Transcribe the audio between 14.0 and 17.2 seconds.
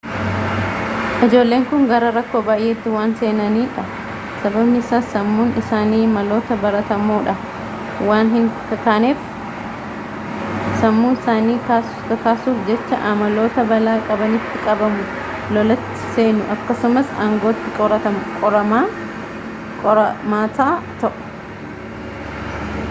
qabanitti qabamu lolatti seenu akkasumas